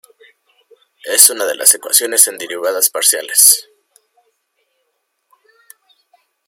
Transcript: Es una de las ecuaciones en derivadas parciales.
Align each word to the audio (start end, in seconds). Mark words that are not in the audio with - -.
Es 1.03 1.29
una 1.29 1.45
de 1.45 1.53
las 1.53 1.75
ecuaciones 1.75 2.27
en 2.27 2.39
derivadas 2.39 2.89
parciales. 2.89 3.69